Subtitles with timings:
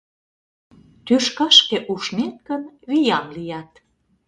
[1.05, 3.71] Тӱшкашке ушнет гын, виян лият.